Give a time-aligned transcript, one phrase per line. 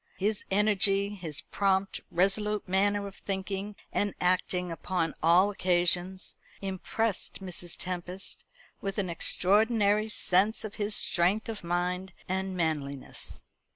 [0.17, 7.77] His energy, his prompt, resolute manner of thinking and acting upon all occasions, impressed Mrs.
[7.77, 8.43] Tempest
[8.81, 13.43] with an extraordinary sense of his strength of mind and manliness.